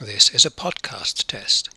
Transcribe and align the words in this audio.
This 0.00 0.32
is 0.32 0.46
a 0.46 0.50
podcast 0.50 1.26
test. 1.26 1.70